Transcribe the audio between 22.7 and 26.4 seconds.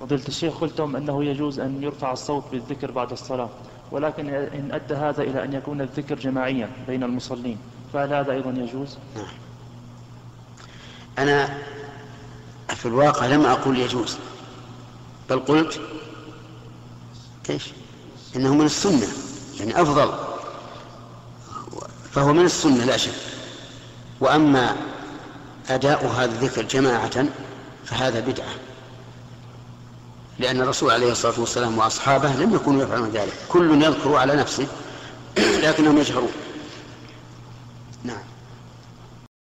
لا شك وأما أداء هذا